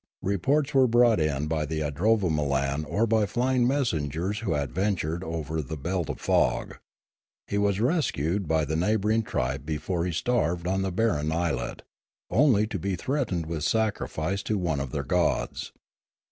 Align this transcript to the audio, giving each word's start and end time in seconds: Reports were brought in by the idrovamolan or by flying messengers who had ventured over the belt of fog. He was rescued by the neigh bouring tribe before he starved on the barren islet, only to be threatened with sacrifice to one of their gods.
Reports 0.23 0.73
were 0.73 0.87
brought 0.87 1.19
in 1.19 1.45
by 1.45 1.63
the 1.63 1.81
idrovamolan 1.81 2.83
or 2.89 3.05
by 3.05 3.27
flying 3.27 3.67
messengers 3.67 4.39
who 4.39 4.53
had 4.53 4.71
ventured 4.73 5.23
over 5.23 5.61
the 5.61 5.77
belt 5.77 6.09
of 6.09 6.19
fog. 6.19 6.77
He 7.45 7.59
was 7.59 7.79
rescued 7.79 8.47
by 8.47 8.65
the 8.65 8.75
neigh 8.75 8.97
bouring 8.97 9.21
tribe 9.23 9.63
before 9.63 10.05
he 10.07 10.11
starved 10.11 10.65
on 10.65 10.81
the 10.81 10.91
barren 10.91 11.31
islet, 11.31 11.83
only 12.31 12.65
to 12.65 12.79
be 12.79 12.95
threatened 12.95 13.45
with 13.45 13.63
sacrifice 13.63 14.41
to 14.41 14.57
one 14.57 14.79
of 14.79 14.91
their 14.91 15.03
gods. 15.03 15.71